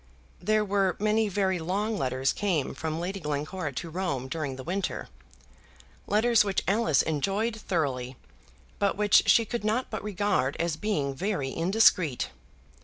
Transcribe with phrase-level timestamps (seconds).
[0.41, 5.09] There were many very long letters came from Lady Glencora to Rome during the winter,
[6.07, 8.15] letters which Alice enjoyed thoroughly,
[8.79, 12.29] but which she could not but regard as being very indiscreet.